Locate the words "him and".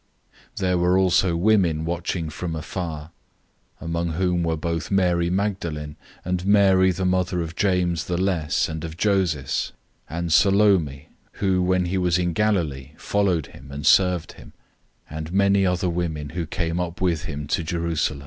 13.45-13.85, 14.31-15.31